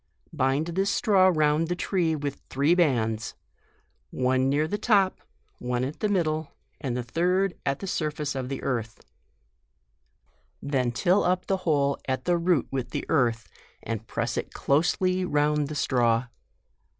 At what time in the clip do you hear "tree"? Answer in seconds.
1.75-2.15